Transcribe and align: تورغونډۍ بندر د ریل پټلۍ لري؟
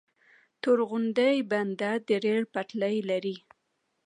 تورغونډۍ 0.61 1.37
بندر 1.51 1.97
د 2.07 2.09
ریل 2.23 2.43
پټلۍ 2.53 2.97
لري؟ 3.09 3.35